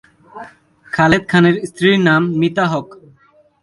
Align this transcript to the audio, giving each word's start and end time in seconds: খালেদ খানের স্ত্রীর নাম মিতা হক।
খালেদ 0.91 1.23
খানের 1.31 1.55
স্ত্রীর 1.69 1.97
নাম 2.07 2.21
মিতা 2.39 2.65
হক। 2.71 2.87